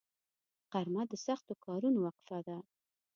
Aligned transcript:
غرمه 0.71 1.03
د 1.11 1.13
سختو 1.25 1.53
کارونو 1.65 1.99
وقفه 2.05 2.39
ده 2.47 2.57